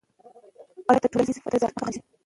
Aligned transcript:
عدالت 0.89 1.01
د 1.03 1.11
ټولنیز 1.11 1.37
تضاد 1.53 1.73
مخه 1.75 1.87
نیسي. 1.91 1.99